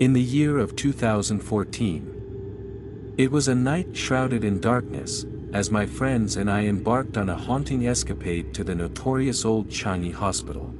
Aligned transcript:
In 0.00 0.12
the 0.12 0.22
year 0.22 0.58
of 0.58 0.76
2014. 0.76 3.14
It 3.18 3.32
was 3.32 3.48
a 3.48 3.54
night 3.56 3.96
shrouded 3.96 4.44
in 4.44 4.60
darkness, 4.60 5.26
as 5.52 5.72
my 5.72 5.86
friends 5.86 6.36
and 6.36 6.48
I 6.48 6.66
embarked 6.66 7.16
on 7.16 7.28
a 7.28 7.34
haunting 7.34 7.88
escapade 7.88 8.54
to 8.54 8.62
the 8.62 8.76
notorious 8.76 9.44
old 9.44 9.70
Changi 9.70 10.12
Hospital. 10.12 10.72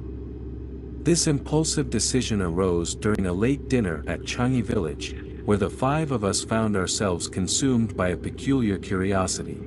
This 1.03 1.27
impulsive 1.27 1.89
decision 1.89 2.41
arose 2.41 2.95
during 2.95 3.25
a 3.25 3.33
late 3.33 3.67
dinner 3.67 4.05
at 4.07 4.21
Changi 4.21 4.63
Village, 4.63 5.17
where 5.43 5.57
the 5.57 5.69
five 5.69 6.11
of 6.11 6.23
us 6.23 6.45
found 6.45 6.77
ourselves 6.77 7.27
consumed 7.27 7.97
by 7.97 8.07
a 8.09 8.17
peculiar 8.17 8.77
curiosity. 8.77 9.59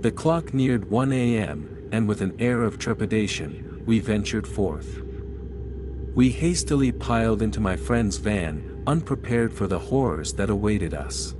The 0.00 0.12
clock 0.12 0.54
neared 0.54 0.88
1 0.88 1.10
a.m., 1.10 1.88
and 1.90 2.06
with 2.06 2.20
an 2.20 2.36
air 2.38 2.62
of 2.62 2.78
trepidation, 2.78 3.82
we 3.84 3.98
ventured 3.98 4.46
forth. 4.46 5.02
We 6.14 6.30
hastily 6.30 6.92
piled 6.92 7.42
into 7.42 7.60
my 7.60 7.76
friend's 7.76 8.16
van, 8.16 8.82
unprepared 8.86 9.52
for 9.52 9.66
the 9.66 9.78
horrors 9.78 10.32
that 10.34 10.50
awaited 10.50 10.94
us. 10.94 11.34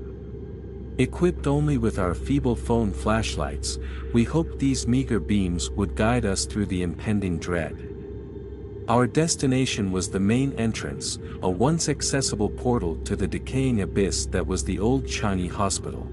Equipped 0.99 1.47
only 1.47 1.79
with 1.79 1.99
our 1.99 2.15
feeble 2.15 2.57
phone 2.57 2.93
flashlights, 2.93 3.79
we 4.13 4.25
hoped 4.25 4.59
these 4.59 4.87
meager 4.87 5.21
beams 5.21 5.71
would 5.71 5.95
guide 5.95 6.25
us 6.25 6.45
through 6.45 6.67
the 6.67 6.83
impending 6.83 7.39
dread. 7.39 7.95
Our 8.89 9.07
destination 9.07 9.93
was 9.93 10.09
the 10.09 10.19
main 10.19 10.53
entrance, 10.55 11.19
a 11.43 11.51
once 11.51 11.89
accessible 11.89 12.49
portal 12.49 12.97
to 13.05 13.17
the 13.17 13.29
decaying 13.29 13.83
abyss 13.83 14.27
that 14.27 14.47
was 14.47 14.65
the 14.65 14.79
old 14.79 15.05
Changi 15.05 15.51
Hospital. 15.51 16.09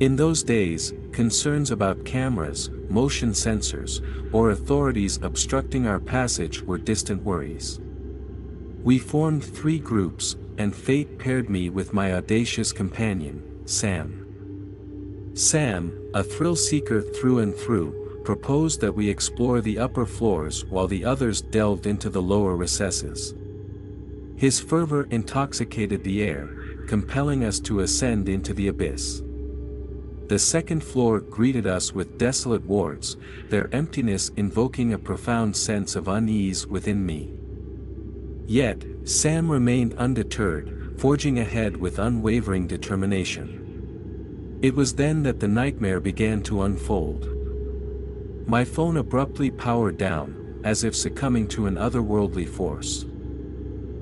In 0.00 0.14
those 0.14 0.44
days, 0.44 0.92
concerns 1.10 1.72
about 1.72 2.04
cameras, 2.04 2.70
motion 2.88 3.30
sensors, 3.30 4.00
or 4.32 4.50
authorities 4.50 5.18
obstructing 5.22 5.88
our 5.88 5.98
passage 5.98 6.62
were 6.62 6.78
distant 6.78 7.24
worries. 7.24 7.80
We 8.84 9.00
formed 9.00 9.42
three 9.42 9.80
groups, 9.80 10.36
and 10.56 10.74
fate 10.74 11.18
paired 11.18 11.50
me 11.50 11.68
with 11.68 11.92
my 11.92 12.14
audacious 12.14 12.70
companion, 12.70 13.42
Sam. 13.66 15.32
Sam, 15.34 15.92
a 16.14 16.22
thrill 16.22 16.54
seeker 16.54 17.02
through 17.02 17.40
and 17.40 17.52
through, 17.52 18.20
proposed 18.24 18.80
that 18.80 18.94
we 18.94 19.08
explore 19.08 19.60
the 19.60 19.80
upper 19.80 20.06
floors 20.06 20.64
while 20.66 20.86
the 20.86 21.04
others 21.04 21.42
delved 21.42 21.86
into 21.86 22.08
the 22.08 22.22
lower 22.22 22.54
recesses. 22.54 23.34
His 24.36 24.60
fervor 24.60 25.08
intoxicated 25.10 26.04
the 26.04 26.22
air, 26.22 26.48
compelling 26.86 27.42
us 27.42 27.58
to 27.60 27.80
ascend 27.80 28.28
into 28.28 28.54
the 28.54 28.68
abyss. 28.68 29.22
The 30.28 30.38
second 30.38 30.84
floor 30.84 31.20
greeted 31.20 31.66
us 31.66 31.94
with 31.94 32.18
desolate 32.18 32.62
wards, 32.64 33.16
their 33.48 33.74
emptiness 33.74 34.30
invoking 34.36 34.92
a 34.92 34.98
profound 34.98 35.56
sense 35.56 35.96
of 35.96 36.06
unease 36.06 36.66
within 36.66 37.06
me. 37.06 37.32
Yet, 38.46 38.84
Sam 39.04 39.50
remained 39.50 39.94
undeterred, 39.94 40.96
forging 40.98 41.38
ahead 41.38 41.78
with 41.78 41.98
unwavering 41.98 42.66
determination. 42.66 44.58
It 44.60 44.74
was 44.74 44.94
then 44.94 45.22
that 45.22 45.40
the 45.40 45.48
nightmare 45.48 46.00
began 46.00 46.42
to 46.42 46.62
unfold. 46.62 47.26
My 48.46 48.64
phone 48.64 48.98
abruptly 48.98 49.50
powered 49.50 49.96
down, 49.96 50.60
as 50.62 50.84
if 50.84 50.94
succumbing 50.94 51.48
to 51.48 51.66
an 51.66 51.76
otherworldly 51.76 52.46
force. 52.46 53.06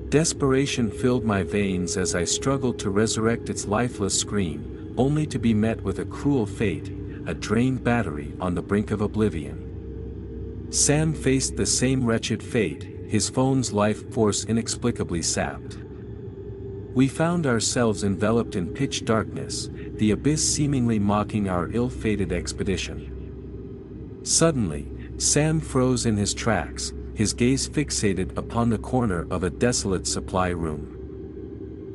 Desperation 0.09 0.91
filled 0.91 1.23
my 1.23 1.43
veins 1.43 1.95
as 1.95 2.15
I 2.15 2.25
struggled 2.25 2.79
to 2.79 2.89
resurrect 2.89 3.49
its 3.49 3.65
lifeless 3.65 4.19
scream, 4.19 4.76
only 4.97 5.25
to 5.27 5.39
be 5.39 5.53
met 5.53 5.81
with 5.81 5.99
a 5.99 6.05
cruel 6.05 6.45
fate, 6.45 6.89
a 7.27 7.33
drained 7.33 7.83
battery 7.83 8.33
on 8.39 8.55
the 8.55 8.61
brink 8.61 8.91
of 8.91 9.01
oblivion. 9.01 10.67
Sam 10.69 11.13
faced 11.13 11.55
the 11.55 11.65
same 11.65 12.05
wretched 12.05 12.43
fate, 12.43 12.83
his 13.07 13.29
phone's 13.29 13.71
life 13.71 14.11
force 14.11 14.43
inexplicably 14.45 15.21
sapped. 15.21 15.77
We 16.93 17.07
found 17.07 17.45
ourselves 17.45 18.03
enveloped 18.03 18.55
in 18.55 18.73
pitch 18.73 19.05
darkness, 19.05 19.69
the 19.71 20.11
abyss 20.11 20.55
seemingly 20.55 20.99
mocking 20.99 21.47
our 21.47 21.69
ill-fated 21.71 22.33
expedition. 22.33 24.19
Suddenly, 24.23 24.89
Sam 25.17 25.59
froze 25.59 26.05
in 26.05 26.17
his 26.17 26.33
tracks, 26.33 26.93
his 27.13 27.33
gaze 27.33 27.69
fixated 27.69 28.37
upon 28.37 28.69
the 28.69 28.77
corner 28.77 29.27
of 29.31 29.43
a 29.43 29.49
desolate 29.49 30.05
supply 30.05 30.49
room. 30.49 30.96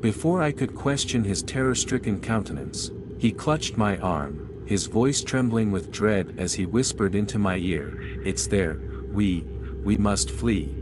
Before 0.02 0.42
I 0.42 0.50
could 0.50 0.74
question 0.74 1.22
his 1.22 1.44
terror-stricken 1.44 2.22
countenance, 2.22 2.90
he 3.18 3.30
clutched 3.30 3.76
my 3.76 3.98
arm, 3.98 4.64
his 4.66 4.86
voice 4.86 5.22
trembling 5.22 5.70
with 5.70 5.92
dread 5.92 6.34
as 6.38 6.54
he 6.54 6.66
whispered 6.66 7.14
into 7.14 7.38
my 7.38 7.56
ear, 7.58 8.00
It's 8.24 8.48
there, 8.48 8.80
we, 9.12 9.42
we 9.84 9.96
must 9.96 10.28
flee. 10.28 10.74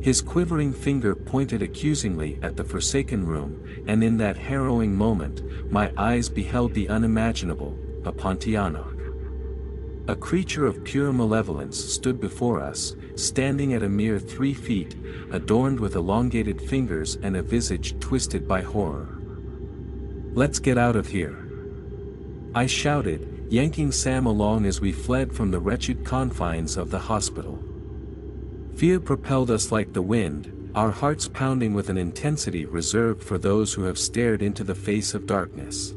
His 0.00 0.22
quivering 0.22 0.72
finger 0.72 1.14
pointed 1.14 1.62
accusingly 1.62 2.36
at 2.42 2.56
the 2.56 2.64
forsaken 2.64 3.24
room, 3.24 3.84
and 3.86 4.02
in 4.02 4.16
that 4.16 4.36
harrowing 4.36 4.96
moment, 4.96 5.70
my 5.70 5.92
eyes 5.96 6.28
beheld 6.28 6.74
the 6.74 6.88
unimaginable, 6.88 7.78
a 8.04 8.10
Pontianak. 8.10 8.99
A 10.08 10.16
creature 10.16 10.66
of 10.66 10.82
pure 10.82 11.12
malevolence 11.12 11.78
stood 11.78 12.20
before 12.20 12.60
us, 12.60 12.96
standing 13.14 13.74
at 13.74 13.82
a 13.82 13.88
mere 13.88 14.18
three 14.18 14.54
feet, 14.54 14.96
adorned 15.30 15.78
with 15.78 15.94
elongated 15.94 16.60
fingers 16.60 17.16
and 17.16 17.36
a 17.36 17.42
visage 17.42 17.98
twisted 18.00 18.48
by 18.48 18.62
horror. 18.62 19.18
Let's 20.32 20.58
get 20.58 20.78
out 20.78 20.96
of 20.96 21.08
here. 21.08 21.46
I 22.54 22.66
shouted, 22.66 23.46
yanking 23.50 23.92
Sam 23.92 24.26
along 24.26 24.66
as 24.66 24.80
we 24.80 24.92
fled 24.92 25.32
from 25.32 25.50
the 25.50 25.60
wretched 25.60 26.04
confines 26.04 26.76
of 26.76 26.90
the 26.90 26.98
hospital. 26.98 27.62
Fear 28.76 29.00
propelled 29.00 29.50
us 29.50 29.70
like 29.70 29.92
the 29.92 30.02
wind, 30.02 30.70
our 30.74 30.90
hearts 30.90 31.28
pounding 31.28 31.74
with 31.74 31.88
an 31.88 31.98
intensity 31.98 32.64
reserved 32.64 33.22
for 33.22 33.38
those 33.38 33.74
who 33.74 33.82
have 33.82 33.98
stared 33.98 34.40
into 34.40 34.64
the 34.64 34.74
face 34.74 35.14
of 35.14 35.26
darkness. 35.26 35.94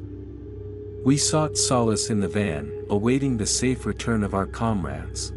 We 1.06 1.18
sought 1.18 1.58
solace 1.58 2.10
in 2.10 2.22
the 2.22 2.30
van, 2.30 2.72
awaiting 2.90 3.36
the 3.36 3.46
safe 3.46 3.86
return 3.86 4.24
of 4.24 4.34
our 4.34 4.46
comrades. 4.46 5.34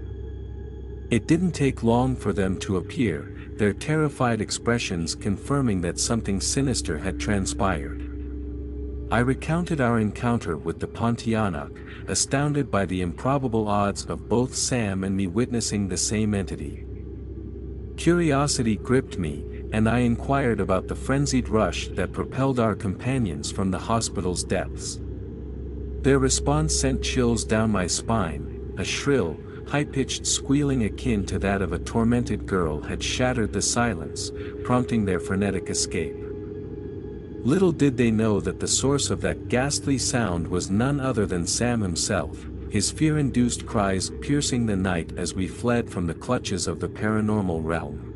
It 1.10 1.27
didn't 1.27 1.53
take 1.53 1.82
long 1.82 2.15
for 2.15 2.32
them 2.32 2.56
to 2.60 2.77
appear, 2.77 3.37
their 3.56 3.72
terrified 3.72 4.41
expressions 4.41 5.16
confirming 5.16 5.81
that 5.81 5.99
something 5.99 6.41
sinister 6.41 6.99
had 6.99 7.19
transpired. 7.19 8.00
I 9.10 9.19
recounted 9.19 9.81
our 9.81 9.99
encounter 9.99 10.56
with 10.56 10.78
the 10.78 10.87
Pontianak, 10.87 12.09
astounded 12.09 12.71
by 12.71 12.87
the 12.87 13.03
improbable 13.03 13.66
odds 13.66 14.04
of 14.04 14.28
both 14.28 14.54
Sam 14.54 15.03
and 15.03 15.16
me 15.16 15.27
witnessing 15.27 15.88
the 15.88 15.97
same 15.97 16.33
entity. 16.33 16.87
Curiosity 17.97 18.77
gripped 18.77 19.19
me, 19.19 19.44
and 19.72 19.88
I 19.88 20.00
inquired 20.00 20.60
about 20.60 20.87
the 20.87 20.94
frenzied 20.94 21.48
rush 21.48 21.88
that 21.88 22.12
propelled 22.12 22.60
our 22.60 22.77
companions 22.77 23.50
from 23.50 23.72
the 23.72 23.78
hospital's 23.78 24.44
depths. 24.44 25.00
Their 26.06 26.20
response 26.20 26.72
sent 26.72 27.02
chills 27.02 27.42
down 27.42 27.72
my 27.72 27.88
spine, 27.88 28.74
a 28.78 28.84
shrill, 28.84 29.36
high-pitched 29.66 30.24
squealing 30.24 30.84
akin 30.84 31.26
to 31.26 31.36
that 31.41 31.60
of 31.60 31.72
a 31.72 31.80
tormented 31.80 32.47
girl 32.47 32.80
had 32.80 33.03
shattered 33.03 33.53
the 33.53 33.60
silence, 33.60 34.30
prompting 34.62 35.04
their 35.04 35.18
frenetic 35.18 35.68
escape. 35.68 36.14
Little 37.42 37.72
did 37.72 37.97
they 37.97 38.12
know 38.12 38.38
that 38.38 38.60
the 38.60 38.68
source 38.68 39.10
of 39.10 39.20
that 39.22 39.48
ghastly 39.48 39.98
sound 39.98 40.47
was 40.47 40.70
none 40.70 41.00
other 41.00 41.26
than 41.26 41.44
Sam 41.44 41.80
himself, 41.80 42.38
his 42.70 42.92
fear-induced 42.92 43.66
cries 43.66 44.12
piercing 44.20 44.66
the 44.66 44.76
night 44.76 45.10
as 45.16 45.34
we 45.34 45.48
fled 45.48 45.91
from 45.91 46.06
the 46.06 46.14
clutches 46.14 46.68
of 46.68 46.78
the 46.78 46.88
paranormal 46.88 47.64
realm. 47.64 48.16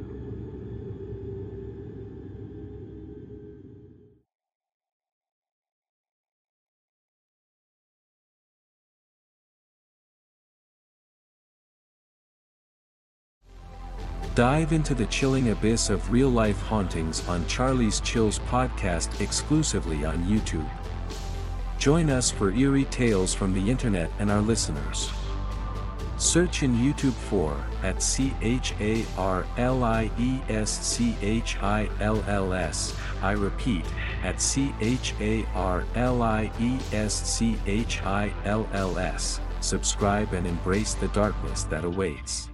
Dive 14.36 14.72
into 14.72 14.94
the 14.94 15.06
chilling 15.06 15.50
abyss 15.50 15.90
of 15.90 16.12
real-life 16.12 16.60
hauntings 16.62 17.28
on 17.28 17.44
Charlie's 17.48 17.98
Chills 17.98 18.38
podcast 18.38 19.20
exclusively 19.20 20.04
on 20.04 20.24
YouTube. 20.24 20.70
Join 21.78 22.08
us 22.10 22.30
for 22.30 22.52
eerie 22.52 22.84
tales 22.84 23.34
from 23.34 23.52
the 23.52 23.70
internet 23.70 24.08
and 24.20 24.30
our 24.30 24.40
listeners. 24.40 25.10
Search 26.16 26.62
in 26.62 26.76
YouTube 26.76 27.12
for 27.12 27.56
at 27.82 28.02
C 28.02 28.32
H 28.40 28.72
A 28.78 29.04
R 29.18 29.44
L 29.56 29.82
I 29.82 30.08
E 30.16 30.38
S 30.48 30.70
C 30.86 31.16
H 31.22 31.56
I 31.60 31.88
L 31.98 32.22
L 32.28 32.52
S. 32.52 32.94
I 33.22 33.32
repeat, 33.32 33.84
at 34.22 34.40
C 34.40 34.72
H 34.80 35.12
A 35.20 35.44
R 35.54 35.82
L 35.96 36.22
I 36.22 36.52
E 36.60 36.78
S 36.92 37.14
C 37.28 37.58
H 37.66 38.02
I 38.04 38.32
L 38.44 38.68
L 38.74 38.96
S. 38.96 39.40
Subscribe 39.60 40.34
and 40.34 40.46
embrace 40.46 40.94
the 40.94 41.08
darkness 41.08 41.64
that 41.64 41.84
awaits. 41.84 42.48